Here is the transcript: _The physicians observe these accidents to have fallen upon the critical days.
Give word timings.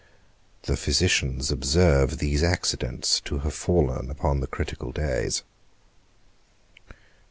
_The 0.63 0.75
physicians 0.79 1.51
observe 1.51 2.17
these 2.17 2.41
accidents 2.41 3.19
to 3.19 3.37
have 3.45 3.53
fallen 3.53 4.09
upon 4.09 4.39
the 4.39 4.47
critical 4.47 4.91
days. 4.91 5.43